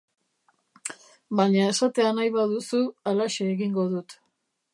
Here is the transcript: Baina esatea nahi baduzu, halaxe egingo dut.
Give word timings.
Baina 1.41 1.67
esatea 1.73 2.15
nahi 2.21 2.33
baduzu, 2.39 2.81
halaxe 3.13 3.53
egingo 3.53 3.87
dut. 3.95 4.19